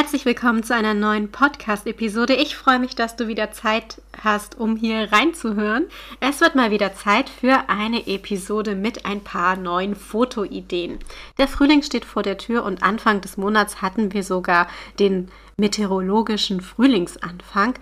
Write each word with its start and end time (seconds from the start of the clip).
Herzlich 0.00 0.24
willkommen 0.24 0.62
zu 0.62 0.76
einer 0.76 0.94
neuen 0.94 1.32
Podcast-Episode. 1.32 2.36
Ich 2.36 2.54
freue 2.54 2.78
mich, 2.78 2.94
dass 2.94 3.16
du 3.16 3.26
wieder 3.26 3.50
Zeit 3.50 4.00
hast, 4.22 4.56
um 4.56 4.76
hier 4.76 5.10
reinzuhören. 5.10 5.86
Es 6.20 6.40
wird 6.40 6.54
mal 6.54 6.70
wieder 6.70 6.94
Zeit 6.94 7.28
für 7.28 7.68
eine 7.68 8.06
Episode 8.06 8.76
mit 8.76 9.06
ein 9.06 9.24
paar 9.24 9.56
neuen 9.56 9.96
Fotoideen. 9.96 11.00
Der 11.36 11.48
Frühling 11.48 11.82
steht 11.82 12.04
vor 12.04 12.22
der 12.22 12.38
Tür 12.38 12.62
und 12.62 12.84
Anfang 12.84 13.20
des 13.22 13.38
Monats 13.38 13.82
hatten 13.82 14.12
wir 14.12 14.22
sogar 14.22 14.68
den 15.00 15.32
meteorologischen 15.56 16.60
Frühlingsanfang. 16.60 17.74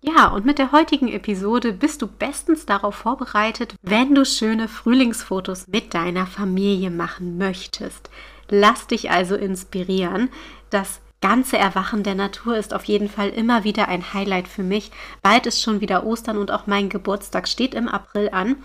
Ja, 0.00 0.26
und 0.26 0.44
mit 0.44 0.58
der 0.58 0.72
heutigen 0.72 1.06
Episode 1.06 1.72
bist 1.72 2.02
du 2.02 2.08
bestens 2.08 2.66
darauf 2.66 2.96
vorbereitet, 2.96 3.76
wenn 3.80 4.16
du 4.16 4.24
schöne 4.24 4.66
Frühlingsfotos 4.66 5.68
mit 5.68 5.94
deiner 5.94 6.26
Familie 6.26 6.90
machen 6.90 7.38
möchtest. 7.38 8.10
Lass 8.50 8.88
dich 8.88 9.12
also 9.12 9.36
inspirieren. 9.36 10.28
Das 10.70 11.00
ganze 11.22 11.56
Erwachen 11.56 12.02
der 12.02 12.14
Natur 12.14 12.58
ist 12.58 12.74
auf 12.74 12.84
jeden 12.84 13.08
Fall 13.08 13.30
immer 13.30 13.64
wieder 13.64 13.88
ein 13.88 14.12
Highlight 14.12 14.48
für 14.48 14.62
mich. 14.62 14.90
Bald 15.22 15.46
ist 15.46 15.62
schon 15.62 15.80
wieder 15.80 16.04
Ostern 16.04 16.36
und 16.36 16.50
auch 16.50 16.66
mein 16.66 16.90
Geburtstag 16.90 17.48
steht 17.48 17.72
im 17.72 17.88
April 17.88 18.28
an. 18.30 18.56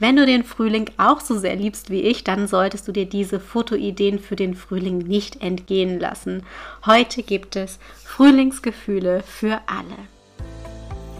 Wenn 0.00 0.16
du 0.16 0.26
den 0.26 0.42
Frühling 0.42 0.90
auch 0.96 1.20
so 1.20 1.38
sehr 1.38 1.54
liebst 1.54 1.90
wie 1.90 2.00
ich, 2.00 2.24
dann 2.24 2.48
solltest 2.48 2.88
du 2.88 2.92
dir 2.92 3.06
diese 3.06 3.38
Fotoideen 3.38 4.18
für 4.18 4.34
den 4.34 4.54
Frühling 4.54 4.98
nicht 4.98 5.42
entgehen 5.42 6.00
lassen. 6.00 6.42
Heute 6.84 7.22
gibt 7.22 7.54
es 7.54 7.78
Frühlingsgefühle 8.04 9.22
für 9.22 9.60
alle. 9.66 10.15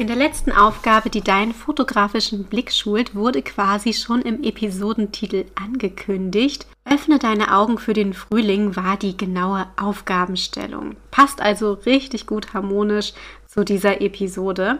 In 0.00 0.06
der 0.06 0.16
letzten 0.16 0.50
Aufgabe, 0.50 1.10
die 1.10 1.20
deinen 1.20 1.52
fotografischen 1.52 2.44
Blick 2.44 2.72
schult, 2.72 3.14
wurde 3.14 3.42
quasi 3.42 3.92
schon 3.92 4.22
im 4.22 4.42
Episodentitel 4.42 5.44
angekündigt. 5.62 6.66
Öffne 6.86 7.18
deine 7.18 7.54
Augen 7.54 7.76
für 7.76 7.92
den 7.92 8.14
Frühling 8.14 8.76
war 8.76 8.96
die 8.96 9.18
genaue 9.18 9.66
Aufgabenstellung. 9.78 10.96
Passt 11.10 11.42
also 11.42 11.74
richtig 11.84 12.26
gut 12.26 12.54
harmonisch 12.54 13.12
zu 13.46 13.62
dieser 13.62 14.00
Episode. 14.00 14.78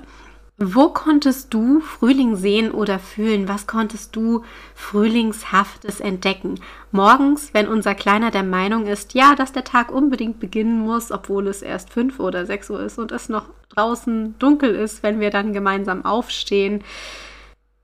Wo 0.56 0.88
konntest 0.88 1.52
du 1.52 1.80
Frühling 1.80 2.36
sehen 2.36 2.70
oder 2.70 2.98
fühlen? 2.98 3.46
Was 3.46 3.66
konntest 3.66 4.16
du 4.16 4.42
Frühlingshaftes 4.74 6.00
entdecken? 6.00 6.60
Morgens, 6.92 7.52
wenn 7.52 7.68
unser 7.68 7.94
Kleiner 7.94 8.30
der 8.30 8.42
Meinung 8.42 8.86
ist, 8.86 9.12
ja, 9.12 9.34
dass 9.34 9.52
der 9.52 9.64
Tag 9.64 9.92
unbedingt 9.92 10.40
beginnen 10.40 10.80
muss, 10.80 11.12
obwohl 11.12 11.46
es 11.46 11.60
erst 11.60 11.90
fünf 11.90 12.20
oder 12.20 12.46
sechs 12.46 12.70
Uhr 12.70 12.80
ist 12.80 12.98
und 12.98 13.12
es 13.12 13.28
noch 13.28 13.44
draußen 13.74 14.38
dunkel 14.38 14.74
ist, 14.74 15.02
wenn 15.02 15.20
wir 15.20 15.30
dann 15.30 15.52
gemeinsam 15.52 16.04
aufstehen, 16.04 16.84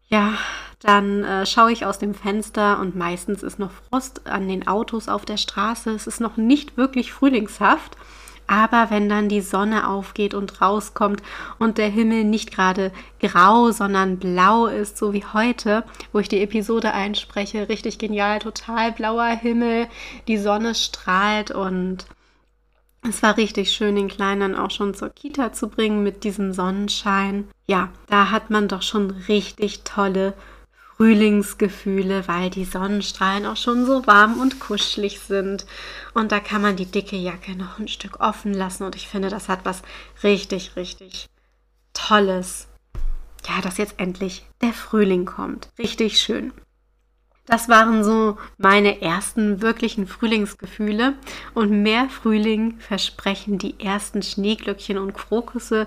ja, 0.09 0.35
dann 0.81 1.25
äh, 1.25 1.47
schaue 1.47 1.73
ich 1.73 1.87
aus 1.87 1.99
dem 1.99 2.15
Fenster 2.15 2.79
und 2.79 2.95
meistens 2.95 3.43
ist 3.43 3.59
noch 3.59 3.71
Frost 3.71 4.27
an 4.27 4.47
den 4.47 4.69
Autos 4.69 5.09
auf 5.09 5.25
der 5.25 5.37
Straße. 5.37 5.91
Es 5.91 6.07
ist 6.07 6.21
noch 6.21 6.37
nicht 6.37 6.77
wirklich 6.77 7.13
frühlingshaft. 7.13 7.97
Aber 8.49 8.91
wenn 8.91 9.09
dann 9.09 9.29
die 9.29 9.41
Sonne 9.41 9.89
aufgeht 9.89 10.33
und 10.33 10.61
rauskommt 10.61 11.21
und 11.59 11.79
der 11.79 11.89
Himmel 11.89 12.23
nicht 12.23 12.53
gerade 12.55 12.93
grau, 13.21 13.73
sondern 13.73 14.19
blau 14.19 14.67
ist, 14.67 14.99
so 14.99 15.13
wie 15.13 15.25
heute, 15.25 15.83
wo 16.13 16.21
ich 16.21 16.29
die 16.29 16.43
Episode 16.43 16.93
einspreche, 16.93 17.69
richtig 17.69 17.99
genial, 17.99 18.39
total 18.39 18.93
blauer 18.93 19.27
Himmel, 19.27 19.89
die 20.29 20.39
Sonne 20.39 20.77
strahlt 20.77 21.51
und 21.51 22.07
es 23.09 23.23
war 23.23 23.37
richtig 23.37 23.73
schön, 23.73 23.97
den 23.97 24.09
Kleinen 24.09 24.55
auch 24.55 24.71
schon 24.71 24.95
zur 24.95 25.11
Kita 25.11 25.53
zu 25.53 25.69
bringen 25.69 26.03
mit 26.03 26.25
diesem 26.25 26.53
Sonnenschein. 26.53 27.49
Ja, 27.67 27.91
da 28.09 28.31
hat 28.31 28.51
man 28.51 28.69
doch 28.69 28.83
schon 28.83 29.11
richtig 29.11 29.83
tolle 29.85 30.35
Frühlingsgefühle, 30.97 32.27
weil 32.27 32.49
die 32.49 32.65
Sonnenstrahlen 32.65 33.45
auch 33.47 33.57
schon 33.57 33.85
so 33.85 34.07
warm 34.07 34.41
und 34.41 34.61
kuschelig 34.61 35.21
sind. 35.21 35.67
Und 36.15 36.33
da 36.33 36.41
kann 36.41 36.63
man 36.63 36.77
die 36.77 36.87
dicke 36.87 37.17
Jacke 37.17 37.55
noch 37.55 37.79
ein 37.79 37.89
Stück 37.89 38.21
offen 38.21 38.55
lassen. 38.55 38.85
Und 38.85 38.97
ich 38.97 39.09
finde, 39.09 39.29
das 39.29 39.49
hat 39.49 39.61
was 39.65 39.83
richtig, 40.23 40.77
richtig 40.77 41.29
Tolles. 41.93 42.69
Ja, 43.47 43.61
dass 43.61 43.77
jetzt 43.77 43.95
endlich 43.99 44.45
der 44.63 44.73
Frühling 44.73 45.25
kommt. 45.27 45.69
Richtig 45.79 46.21
schön. 46.21 46.53
Das 47.47 47.69
waren 47.69 48.03
so 48.03 48.37
meine 48.59 49.01
ersten 49.01 49.63
wirklichen 49.63 50.07
Frühlingsgefühle. 50.07 51.15
Und 51.55 51.71
mehr 51.83 52.09
Frühling 52.09 52.79
versprechen 52.81 53.59
die 53.59 53.79
ersten 53.79 54.23
Schneeglöckchen 54.23 54.99
und 54.99 55.15
Krokusse, 55.15 55.87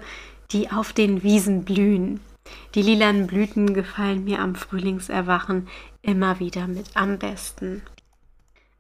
die 0.52 0.72
auf 0.72 0.94
den 0.94 1.22
Wiesen 1.22 1.66
blühen. 1.66 2.22
Die 2.74 2.82
lilanen 2.82 3.28
Blüten 3.28 3.74
gefallen 3.74 4.24
mir 4.24 4.40
am 4.40 4.56
Frühlingserwachen 4.56 5.68
immer 6.02 6.40
wieder 6.40 6.66
mit 6.68 6.88
am 6.96 7.20
besten. 7.20 7.84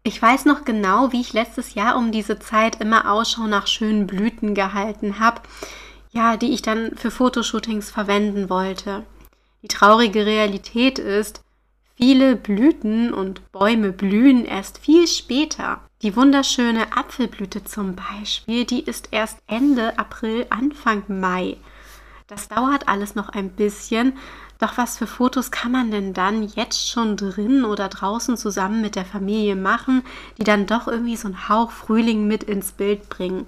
Ich 0.04 0.20
weiß 0.20 0.46
noch 0.46 0.64
genau, 0.64 1.12
wie 1.12 1.22
ich 1.22 1.34
letztes 1.34 1.76
Jahr 1.76 1.98
um 1.98 2.12
diese 2.12 2.40
Zeit 2.40 2.82
immer 2.82 3.12
Ausschau 3.12 3.46
nach 3.48 3.68
schönen 3.68 4.08
Blüten 4.08 4.56
gehalten 4.56 5.20
habe, 5.20 5.42
ja, 6.12 6.38
die 6.38 6.54
ich 6.54 6.62
dann 6.62 6.96
für 6.96 7.12
Fotoshootings 7.12 7.92
verwenden 7.92 8.50
wollte. 8.50 9.04
Die 9.62 9.68
traurige 9.68 10.26
Realität 10.26 10.98
ist, 10.98 11.42
viele 12.00 12.38
Blüten 12.38 13.14
und 13.14 13.52
Bäume 13.52 13.92
blühen 13.92 14.46
erst 14.46 14.78
viel 14.78 15.06
später. 15.06 15.82
Die 16.02 16.16
wunderschöne 16.16 16.96
Apfelblüte 16.96 17.66
zum 17.66 17.98
Beispiel, 17.98 18.64
die 18.64 18.80
ist 18.80 19.10
erst 19.12 19.40
Ende 19.48 20.00
April, 20.00 20.48
Anfang 20.50 21.04
Mai. 21.10 21.58
Das 22.28 22.48
dauert 22.48 22.88
alles 22.88 23.16
noch 23.16 23.28
ein 23.28 23.50
bisschen. 23.50 24.14
Doch 24.60 24.78
was 24.78 24.98
für 24.98 25.08
Fotos 25.08 25.52
kann 25.52 25.74
man 25.74 25.92
denn 25.92 26.14
dann 26.14 26.44
jetzt 26.44 26.90
schon 26.90 27.18
drin 27.18 27.66
oder 27.66 27.90
draußen 27.90 28.38
zusammen 28.38 28.80
mit 28.80 28.96
der 28.96 29.06
Familie 29.06 29.58
machen, 29.58 30.04
die 30.38 30.46
dann 30.46 30.68
doch 30.68 30.88
irgendwie 30.88 31.18
so 31.18 31.28
einen 31.28 31.50
Hauch 31.50 31.72
Frühling 31.72 32.28
mit 32.28 32.44
ins 32.44 32.72
Bild 32.72 33.10
bringen? 33.10 33.46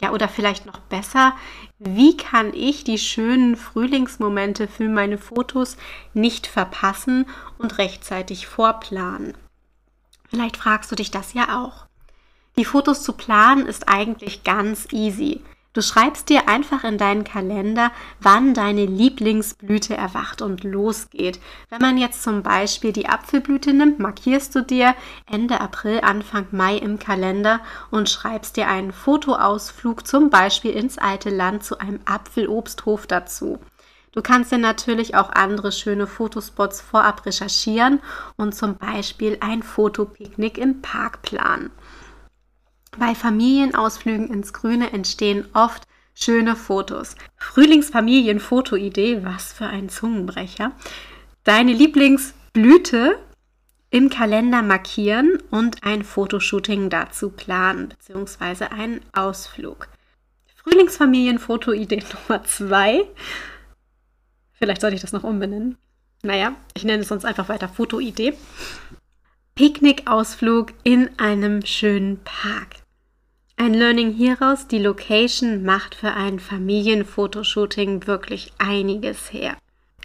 Ja, 0.00 0.12
oder 0.12 0.28
vielleicht 0.28 0.64
noch 0.64 0.78
besser, 0.78 1.34
wie 1.78 2.16
kann 2.16 2.54
ich 2.54 2.84
die 2.84 2.98
schönen 2.98 3.56
Frühlingsmomente 3.56 4.66
für 4.66 4.88
meine 4.88 5.18
Fotos 5.18 5.76
nicht 6.14 6.46
verpassen 6.46 7.26
und 7.58 7.76
rechtzeitig 7.78 8.46
vorplanen? 8.46 9.36
Vielleicht 10.28 10.56
fragst 10.56 10.90
du 10.90 10.96
dich 10.96 11.10
das 11.10 11.34
ja 11.34 11.62
auch. 11.62 11.86
Die 12.56 12.64
Fotos 12.64 13.02
zu 13.02 13.12
planen 13.12 13.66
ist 13.66 13.88
eigentlich 13.88 14.42
ganz 14.42 14.88
easy. 14.92 15.42
Du 15.72 15.82
schreibst 15.82 16.28
dir 16.28 16.48
einfach 16.48 16.82
in 16.82 16.98
deinen 16.98 17.22
Kalender, 17.22 17.92
wann 18.20 18.54
deine 18.54 18.86
Lieblingsblüte 18.86 19.96
erwacht 19.96 20.42
und 20.42 20.64
losgeht. 20.64 21.38
Wenn 21.68 21.80
man 21.80 21.96
jetzt 21.96 22.24
zum 22.24 22.42
Beispiel 22.42 22.92
die 22.92 23.08
Apfelblüte 23.08 23.72
nimmt, 23.72 24.00
markierst 24.00 24.52
du 24.56 24.62
dir 24.62 24.96
Ende 25.30 25.60
April, 25.60 26.00
Anfang 26.00 26.48
Mai 26.50 26.76
im 26.76 26.98
Kalender 26.98 27.60
und 27.92 28.10
schreibst 28.10 28.56
dir 28.56 28.66
einen 28.66 28.90
Fotoausflug 28.90 30.04
zum 30.08 30.28
Beispiel 30.28 30.72
ins 30.72 30.98
alte 30.98 31.30
Land 31.30 31.62
zu 31.62 31.78
einem 31.78 32.00
Apfelobsthof 32.04 33.06
dazu. 33.06 33.60
Du 34.10 34.22
kannst 34.22 34.50
dir 34.50 34.58
natürlich 34.58 35.14
auch 35.14 35.30
andere 35.30 35.70
schöne 35.70 36.08
Fotospots 36.08 36.80
vorab 36.80 37.24
recherchieren 37.26 38.00
und 38.36 38.56
zum 38.56 38.76
Beispiel 38.76 39.38
ein 39.38 39.62
Fotopicknick 39.62 40.58
im 40.58 40.82
Park 40.82 41.22
planen. 41.22 41.70
Bei 43.00 43.14
Familienausflügen 43.14 44.28
ins 44.28 44.52
Grüne 44.52 44.92
entstehen 44.92 45.46
oft 45.54 45.84
schöne 46.12 46.54
Fotos. 46.54 47.16
Frühlingsfamilienfotoidee, 47.38 49.24
was 49.24 49.54
für 49.54 49.66
ein 49.66 49.88
Zungenbrecher. 49.88 50.72
Deine 51.42 51.72
Lieblingsblüte 51.72 53.18
im 53.88 54.10
Kalender 54.10 54.60
markieren 54.60 55.38
und 55.50 55.82
ein 55.82 56.04
Fotoshooting 56.04 56.90
dazu 56.90 57.30
planen, 57.30 57.88
beziehungsweise 57.88 58.70
einen 58.70 59.00
Ausflug. 59.14 59.88
Frühlingsfamilienfotoidee 60.56 62.02
Nummer 62.28 62.44
zwei. 62.44 63.06
Vielleicht 64.52 64.82
sollte 64.82 64.96
ich 64.96 65.02
das 65.02 65.14
noch 65.14 65.24
umbenennen. 65.24 65.78
Naja, 66.22 66.54
ich 66.74 66.84
nenne 66.84 67.00
es 67.00 67.08
sonst 67.08 67.24
einfach 67.24 67.48
weiter 67.48 67.70
Fotoidee. 67.70 68.34
Picknickausflug 69.54 70.74
in 70.82 71.18
einem 71.18 71.64
schönen 71.64 72.20
Park. 72.24 72.79
Ein 73.60 73.74
Learning 73.74 74.14
hieraus, 74.14 74.68
die 74.68 74.78
Location 74.78 75.64
macht 75.64 75.94
für 75.94 76.14
ein 76.14 76.38
Familienfotoshooting 76.38 78.06
wirklich 78.06 78.54
einiges 78.56 79.34
her. 79.34 79.54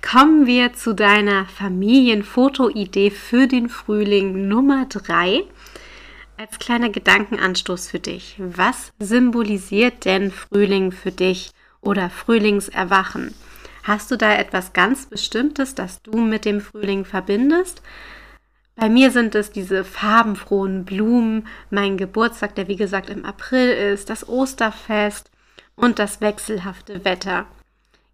Kommen 0.02 0.46
wir 0.46 0.74
zu 0.74 0.94
deiner 0.94 1.46
Familienfotoidee 1.46 3.12
für 3.12 3.48
den 3.48 3.70
Frühling 3.70 4.50
Nummer 4.50 4.88
3. 4.90 5.46
Als 6.36 6.60
kleiner 6.60 6.90
Gedankenanstoß 6.90 7.88
für 7.88 8.00
dich. 8.00 8.36
Was 8.40 8.92
symbolisiert 9.00 10.04
denn 10.04 10.32
Frühling 10.32 10.92
für 10.92 11.14
dich 11.14 11.52
oder 11.80 12.10
Frühlingserwachen. 12.10 13.34
Hast 13.84 14.12
du 14.12 14.18
da 14.18 14.36
etwas 14.36 14.74
ganz 14.74 15.06
Bestimmtes, 15.06 15.76
das 15.76 16.02
du 16.02 16.18
mit 16.18 16.44
dem 16.44 16.60
Frühling 16.60 17.06
verbindest? 17.06 17.82
Bei 18.76 18.90
mir 18.90 19.12
sind 19.12 19.36
es 19.36 19.52
diese 19.52 19.86
farbenfrohen 19.86 20.84
Blumen, 20.84 21.48
mein 21.70 21.96
Geburtstag, 21.96 22.56
der 22.56 22.68
wie 22.68 22.76
gesagt 22.76 23.10
im 23.10 23.24
April 23.24 23.70
ist, 23.70 24.10
das 24.10 24.28
Osterfest 24.28 25.32
und 25.76 25.98
das 25.98 26.20
wechselhafte 26.20 27.06
Wetter. 27.06 27.46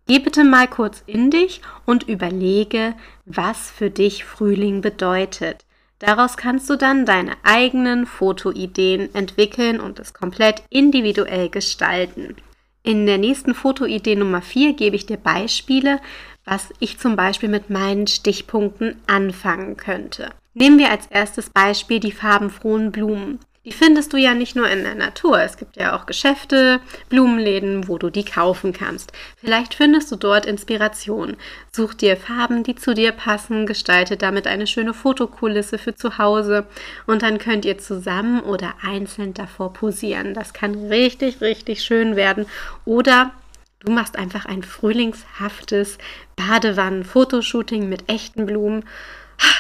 Geh 0.08 0.20
bitte 0.20 0.44
mal 0.44 0.68
kurz 0.68 1.04
in 1.08 1.32
dich 1.32 1.62
und 1.86 2.08
überlege, 2.08 2.94
was 3.26 3.72
für 3.72 3.90
dich 3.90 4.24
Frühling 4.24 4.82
bedeutet. 4.82 5.66
Daraus 6.00 6.38
kannst 6.38 6.70
du 6.70 6.76
dann 6.76 7.06
deine 7.06 7.34
eigenen 7.44 8.06
Fotoideen 8.06 9.14
entwickeln 9.14 9.80
und 9.80 10.00
es 10.00 10.14
komplett 10.14 10.64
individuell 10.70 11.50
gestalten. 11.50 12.36
In 12.84 13.06
der 13.06 13.20
nächsten 13.20 13.54
Fotoidee 13.54 14.16
Nummer 14.16 14.42
4 14.42 14.74
gebe 14.74 14.96
ich 14.96 15.06
dir 15.06 15.18
Beispiele, 15.18 16.00
was 16.44 16.70
ich 16.80 16.98
zum 16.98 17.16
Beispiel 17.16 17.50
mit 17.50 17.70
meinen 17.70 18.08
Stichpunkten 18.08 19.00
anfangen 19.06 19.78
könnte. 19.78 20.32
Nehmen 20.54 20.78
wir 20.78 20.92
als 20.92 21.08
erstes 21.08 21.50
Beispiel 21.50 22.00
die 22.00 22.12
farbenfrohen 22.12 22.92
Blumen. 22.92 23.40
Die 23.64 23.72
findest 23.72 24.12
du 24.12 24.18
ja 24.18 24.34
nicht 24.34 24.56
nur 24.56 24.68
in 24.68 24.84
der 24.84 24.96
Natur. 24.96 25.40
Es 25.40 25.56
gibt 25.56 25.78
ja 25.78 25.96
auch 25.96 26.08
Geschäfte, 26.08 26.80
Blumenläden, 27.10 27.88
wo 27.88 28.00
du 28.00 28.10
die 28.10 28.26
kaufen 28.26 28.74
kannst. 28.74 29.12
Vielleicht 29.38 29.76
findest 29.76 30.12
du 30.12 30.16
dort 30.16 30.48
Inspiration. 30.48 31.38
Such 31.72 31.94
dir 31.94 32.18
Farben, 32.18 32.64
die 32.64 32.74
zu 32.74 32.96
dir 32.96 33.12
passen, 33.12 33.68
gestalte 33.68 34.18
damit 34.18 34.48
eine 34.48 34.66
schöne 34.66 34.96
Fotokulisse 34.96 35.78
für 35.78 35.94
zu 35.94 36.18
Hause 36.18 36.66
und 37.06 37.22
dann 37.22 37.38
könnt 37.38 37.64
ihr 37.64 37.78
zusammen 37.78 38.40
oder 38.42 38.74
einzeln 38.82 39.36
davor 39.36 39.74
posieren. 39.74 40.34
Das 40.34 40.54
kann 40.54 40.88
richtig, 40.88 41.40
richtig 41.40 41.84
schön 41.84 42.16
werden. 42.16 42.48
Oder 42.84 43.32
du 43.80 43.92
machst 43.92 44.18
einfach 44.18 44.46
ein 44.48 44.64
frühlingshaftes 44.64 46.00
Badewannen-Fotoshooting 46.36 47.88
mit 47.88 48.10
echten 48.10 48.48
Blumen. 48.48 48.86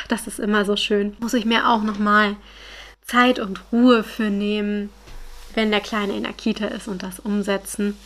Das 0.07 0.27
ist 0.27 0.39
immer 0.39 0.65
so 0.65 0.75
schön. 0.75 1.15
Muss 1.19 1.33
ich 1.33 1.45
mir 1.45 1.69
auch 1.69 1.83
noch 1.83 1.97
mal 1.97 2.35
Zeit 3.01 3.39
und 3.39 3.61
Ruhe 3.71 4.03
für 4.03 4.29
nehmen, 4.29 4.89
wenn 5.55 5.71
der 5.71 5.81
Kleine 5.81 6.17
in 6.17 6.23
der 6.23 6.33
Kita 6.33 6.67
ist 6.67 6.87
und 6.87 7.03
das 7.03 7.19
umsetzen. 7.19 7.97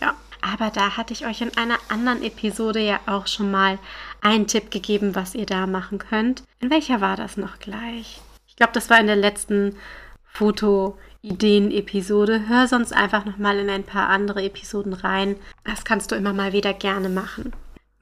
Ja, 0.00 0.14
aber 0.40 0.70
da 0.70 0.96
hatte 0.96 1.12
ich 1.12 1.26
euch 1.26 1.40
in 1.40 1.56
einer 1.56 1.78
anderen 1.88 2.22
Episode 2.22 2.80
ja 2.80 3.00
auch 3.06 3.26
schon 3.26 3.50
mal 3.50 3.78
einen 4.20 4.46
Tipp 4.46 4.70
gegeben, 4.70 5.14
was 5.14 5.34
ihr 5.34 5.46
da 5.46 5.66
machen 5.66 5.98
könnt. 5.98 6.42
In 6.60 6.70
welcher 6.70 7.00
war 7.00 7.16
das 7.16 7.36
noch 7.36 7.58
gleich? 7.58 8.20
Ich 8.48 8.56
glaube, 8.56 8.72
das 8.72 8.90
war 8.90 9.00
in 9.00 9.06
der 9.06 9.16
letzten 9.16 9.76
Foto-Ideen-Episode. 10.32 12.48
Hör 12.48 12.66
sonst 12.66 12.92
einfach 12.92 13.24
noch 13.24 13.38
mal 13.38 13.58
in 13.58 13.70
ein 13.70 13.84
paar 13.84 14.08
andere 14.08 14.42
Episoden 14.42 14.92
rein. 14.92 15.36
Das 15.64 15.84
kannst 15.84 16.10
du 16.10 16.16
immer 16.16 16.32
mal 16.32 16.52
wieder 16.52 16.72
gerne 16.72 17.08
machen. 17.08 17.52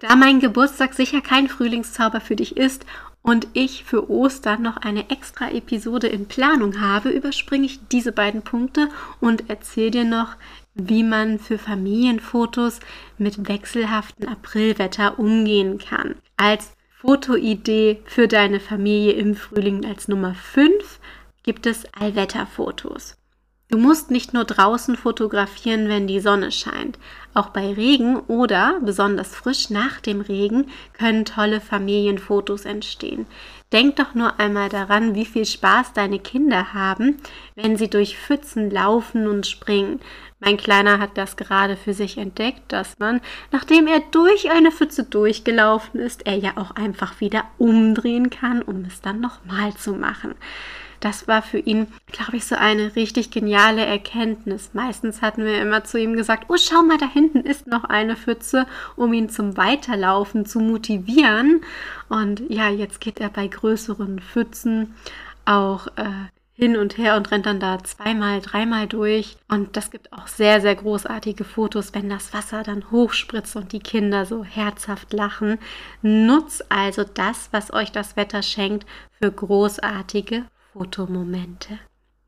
Da 0.00 0.16
mein 0.16 0.40
Geburtstag 0.40 0.94
sicher 0.94 1.20
kein 1.20 1.48
Frühlingszauber 1.48 2.22
für 2.22 2.34
dich 2.34 2.56
ist 2.56 2.86
und 3.22 3.48
ich 3.52 3.84
für 3.84 4.10
Ostern 4.10 4.62
noch 4.62 4.78
eine 4.78 5.10
extra 5.10 5.50
Episode 5.50 6.06
in 6.06 6.26
Planung 6.26 6.80
habe, 6.80 7.10
überspringe 7.10 7.66
ich 7.66 7.86
diese 7.88 8.10
beiden 8.10 8.40
Punkte 8.40 8.88
und 9.20 9.50
erzähle 9.50 9.90
dir 9.90 10.04
noch, 10.04 10.36
wie 10.74 11.02
man 11.02 11.38
für 11.38 11.58
Familienfotos 11.58 12.80
mit 13.18 13.46
wechselhaftem 13.46 14.26
Aprilwetter 14.26 15.18
umgehen 15.18 15.76
kann. 15.76 16.14
Als 16.38 16.72
Fotoidee 17.00 18.00
für 18.06 18.26
deine 18.26 18.58
Familie 18.58 19.12
im 19.12 19.34
Frühling 19.34 19.84
als 19.84 20.08
Nummer 20.08 20.34
5 20.34 20.98
gibt 21.42 21.66
es 21.66 21.84
Allwetterfotos. 21.92 23.19
Du 23.70 23.78
musst 23.78 24.10
nicht 24.10 24.34
nur 24.34 24.44
draußen 24.44 24.96
fotografieren, 24.96 25.88
wenn 25.88 26.08
die 26.08 26.18
Sonne 26.18 26.50
scheint. 26.50 26.98
Auch 27.34 27.50
bei 27.50 27.72
Regen 27.72 28.16
oder 28.16 28.80
besonders 28.82 29.32
frisch 29.36 29.70
nach 29.70 30.00
dem 30.00 30.20
Regen 30.20 30.66
können 30.92 31.24
tolle 31.24 31.60
Familienfotos 31.60 32.64
entstehen. 32.64 33.26
Denk 33.72 33.94
doch 33.94 34.14
nur 34.14 34.40
einmal 34.40 34.68
daran, 34.68 35.14
wie 35.14 35.24
viel 35.24 35.46
Spaß 35.46 35.92
deine 35.92 36.18
Kinder 36.18 36.74
haben, 36.74 37.18
wenn 37.54 37.76
sie 37.76 37.88
durch 37.88 38.18
Pfützen 38.18 38.72
laufen 38.72 39.28
und 39.28 39.46
springen. 39.46 40.00
Mein 40.40 40.56
Kleiner 40.56 40.98
hat 40.98 41.16
das 41.16 41.36
gerade 41.36 41.76
für 41.76 41.94
sich 41.94 42.18
entdeckt, 42.18 42.72
dass 42.72 42.98
man, 42.98 43.20
nachdem 43.52 43.86
er 43.86 44.00
durch 44.10 44.50
eine 44.50 44.72
Pfütze 44.72 45.04
durchgelaufen 45.04 46.00
ist, 46.00 46.26
er 46.26 46.36
ja 46.36 46.56
auch 46.56 46.72
einfach 46.72 47.20
wieder 47.20 47.44
umdrehen 47.58 48.30
kann, 48.30 48.62
um 48.62 48.84
es 48.84 49.00
dann 49.00 49.20
nochmal 49.20 49.72
zu 49.74 49.92
machen. 49.92 50.34
Das 51.00 51.26
war 51.26 51.40
für 51.40 51.58
ihn, 51.58 51.86
glaube 52.12 52.36
ich, 52.36 52.44
so 52.44 52.54
eine 52.54 52.94
richtig 52.94 53.30
geniale 53.30 53.84
Erkenntnis. 53.84 54.70
Meistens 54.74 55.22
hatten 55.22 55.44
wir 55.44 55.60
immer 55.60 55.82
zu 55.82 55.98
ihm 55.98 56.14
gesagt, 56.14 56.44
oh, 56.48 56.56
schau 56.58 56.82
mal, 56.82 56.98
da 56.98 57.10
hinten 57.10 57.40
ist 57.40 57.66
noch 57.66 57.84
eine 57.84 58.16
Pfütze, 58.16 58.66
um 58.96 59.14
ihn 59.14 59.30
zum 59.30 59.56
Weiterlaufen 59.56 60.44
zu 60.44 60.60
motivieren. 60.60 61.62
Und 62.10 62.42
ja, 62.50 62.68
jetzt 62.68 63.00
geht 63.00 63.18
er 63.18 63.30
bei 63.30 63.46
größeren 63.46 64.20
Pfützen 64.20 64.94
auch 65.46 65.86
äh, 65.96 66.28
hin 66.60 66.76
und 66.76 66.98
her 66.98 67.16
und 67.16 67.30
rennt 67.30 67.46
dann 67.46 67.58
da 67.58 67.82
zweimal, 67.82 68.42
dreimal 68.42 68.86
durch. 68.86 69.38
Und 69.48 69.78
das 69.78 69.90
gibt 69.90 70.12
auch 70.12 70.26
sehr, 70.26 70.60
sehr 70.60 70.74
großartige 70.74 71.44
Fotos, 71.44 71.94
wenn 71.94 72.10
das 72.10 72.34
Wasser 72.34 72.62
dann 72.62 72.90
hochspritzt 72.90 73.56
und 73.56 73.72
die 73.72 73.80
Kinder 73.80 74.26
so 74.26 74.44
herzhaft 74.44 75.14
lachen. 75.14 75.58
Nutzt 76.02 76.70
also 76.70 77.04
das, 77.04 77.48
was 77.52 77.72
euch 77.72 77.90
das 77.90 78.16
Wetter 78.16 78.42
schenkt, 78.42 78.86
für 79.18 79.32
großartige 79.32 80.44
Fotomomente. 80.72 81.78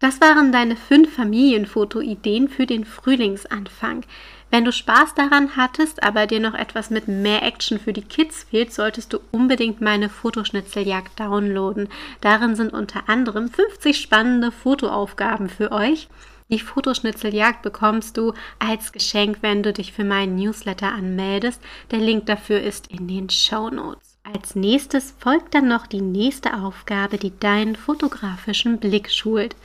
Das 0.00 0.20
waren 0.20 0.50
deine 0.50 0.74
fünf 0.74 1.14
Familienfotoideen 1.14 2.48
für 2.48 2.66
den 2.66 2.84
Frühlingsanfang. 2.84 4.04
Wenn 4.50 4.64
du 4.64 4.72
Spaß 4.72 5.14
daran 5.14 5.56
hattest, 5.56 6.02
aber 6.02 6.26
dir 6.26 6.40
noch 6.40 6.54
etwas 6.54 6.90
mit 6.90 7.06
mehr 7.06 7.44
Action 7.44 7.78
für 7.78 7.92
die 7.92 8.02
Kids 8.02 8.42
fehlt, 8.50 8.72
solltest 8.72 9.12
du 9.12 9.20
unbedingt 9.30 9.80
meine 9.80 10.08
Fotoschnitzeljagd 10.08 11.20
downloaden. 11.20 11.88
Darin 12.20 12.56
sind 12.56 12.72
unter 12.72 13.08
anderem 13.08 13.48
50 13.48 13.96
spannende 13.96 14.50
Fotoaufgaben 14.50 15.48
für 15.48 15.70
euch. 15.70 16.08
Die 16.50 16.58
Fotoschnitzeljagd 16.58 17.62
bekommst 17.62 18.16
du 18.16 18.34
als 18.58 18.90
Geschenk, 18.90 19.38
wenn 19.40 19.62
du 19.62 19.72
dich 19.72 19.92
für 19.92 20.04
meinen 20.04 20.34
Newsletter 20.34 20.92
anmeldest. 20.92 21.62
Der 21.92 22.00
Link 22.00 22.26
dafür 22.26 22.60
ist 22.60 22.88
in 22.88 23.06
den 23.06 23.30
Show 23.30 23.70
Notes. 23.70 24.11
Als 24.24 24.54
nächstes 24.54 25.14
folgt 25.18 25.54
dann 25.54 25.68
noch 25.68 25.86
die 25.86 26.00
nächste 26.00 26.54
Aufgabe, 26.54 27.18
die 27.18 27.36
deinen 27.38 27.74
fotografischen 27.74 28.78
Blick 28.78 29.10
schult. 29.10 29.56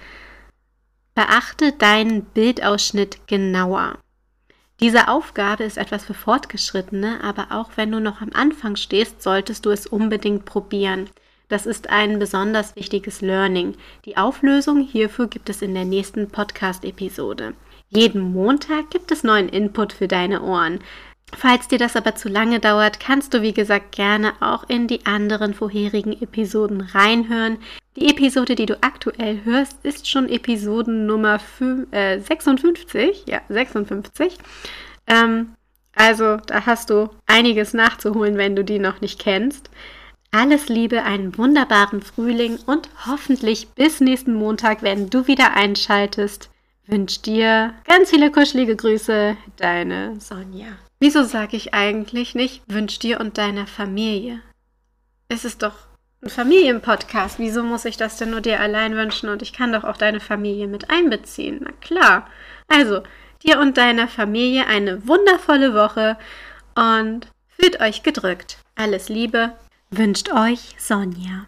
Beachte 1.13 1.73
deinen 1.73 2.23
Bildausschnitt 2.25 3.27
genauer. 3.27 3.97
Diese 4.79 5.07
Aufgabe 5.07 5.63
ist 5.63 5.77
etwas 5.77 6.05
für 6.05 6.13
Fortgeschrittene, 6.13 7.23
aber 7.23 7.47
auch 7.51 7.71
wenn 7.75 7.91
du 7.91 7.99
noch 7.99 8.21
am 8.21 8.31
Anfang 8.33 8.75
stehst, 8.75 9.23
solltest 9.23 9.65
du 9.65 9.71
es 9.71 9.87
unbedingt 9.87 10.45
probieren. 10.45 11.09
Das 11.49 11.65
ist 11.65 11.89
ein 11.89 12.19
besonders 12.19 12.75
wichtiges 12.75 13.21
Learning. 13.21 13.75
Die 14.05 14.17
Auflösung 14.17 14.81
hierfür 14.81 15.27
gibt 15.27 15.49
es 15.49 15.61
in 15.61 15.73
der 15.73 15.85
nächsten 15.85 16.29
Podcast-Episode. 16.29 17.53
Jeden 17.89 18.33
Montag 18.33 18.89
gibt 18.91 19.11
es 19.11 19.23
neuen 19.23 19.49
Input 19.49 19.93
für 19.93 20.07
deine 20.07 20.41
Ohren. 20.41 20.79
Falls 21.33 21.67
dir 21.67 21.77
das 21.77 21.95
aber 21.95 22.15
zu 22.15 22.29
lange 22.29 22.59
dauert, 22.59 22.99
kannst 22.99 23.33
du 23.33 23.41
wie 23.41 23.53
gesagt 23.53 23.95
gerne 23.95 24.33
auch 24.39 24.63
in 24.69 24.87
die 24.87 25.05
anderen 25.05 25.53
vorherigen 25.53 26.13
Episoden 26.21 26.81
reinhören. 26.81 27.57
Die 27.95 28.09
Episode, 28.09 28.55
die 28.55 28.65
du 28.65 28.81
aktuell 28.81 29.41
hörst, 29.43 29.83
ist 29.83 30.09
schon 30.09 30.29
Episoden 30.29 31.05
Nummer 31.05 31.39
5, 31.39 31.91
äh, 31.91 32.19
56. 32.19 33.25
Ja, 33.27 33.41
56. 33.49 34.37
Ähm, 35.07 35.53
also 35.95 36.37
da 36.37 36.65
hast 36.65 36.89
du 36.91 37.09
einiges 37.25 37.73
nachzuholen, 37.73 38.37
wenn 38.37 38.55
du 38.55 38.63
die 38.63 38.79
noch 38.79 39.01
nicht 39.01 39.19
kennst. 39.19 39.69
Alles 40.31 40.69
Liebe, 40.69 41.03
einen 41.03 41.37
wunderbaren 41.37 42.01
Frühling 42.01 42.59
und 42.65 42.89
hoffentlich 43.05 43.69
bis 43.69 43.99
nächsten 43.99 44.33
Montag, 44.33 44.83
wenn 44.83 45.09
du 45.09 45.27
wieder 45.27 45.55
einschaltest. 45.55 46.49
Wünsch 46.85 47.21
dir 47.21 47.73
ganz 47.85 48.11
viele 48.11 48.31
kuschelige 48.31 48.75
Grüße, 48.75 49.35
deine 49.57 50.19
Sonja. 50.19 50.67
Wieso 50.99 51.23
sage 51.23 51.55
ich 51.55 51.73
eigentlich 51.73 52.33
nicht, 52.33 52.63
wünsch 52.67 52.97
dir 52.99 53.19
und 53.19 53.37
deiner 53.37 53.67
Familie? 53.67 54.41
Es 55.29 55.45
ist 55.45 55.61
doch 55.61 55.75
ein 56.23 56.29
Familienpodcast. 56.29 57.37
Wieso 57.37 57.63
muss 57.63 57.85
ich 57.85 57.97
das 57.97 58.17
denn 58.17 58.31
nur 58.31 58.41
dir 58.41 58.59
allein 58.59 58.95
wünschen 58.95 59.29
und 59.29 59.41
ich 59.41 59.53
kann 59.53 59.71
doch 59.71 59.83
auch 59.83 59.97
deine 59.97 60.19
Familie 60.19 60.67
mit 60.67 60.89
einbeziehen? 60.89 61.59
Na 61.63 61.71
klar. 61.81 62.27
Also, 62.67 63.03
dir 63.45 63.59
und 63.59 63.77
deiner 63.77 64.07
Familie 64.07 64.65
eine 64.65 65.07
wundervolle 65.07 65.73
Woche 65.75 66.17
und 66.75 67.27
fühlt 67.47 67.79
euch 67.79 68.01
gedrückt. 68.01 68.57
Alles 68.75 69.09
Liebe 69.09 69.53
wünscht 69.91 70.31
euch 70.31 70.75
Sonja. 70.79 71.45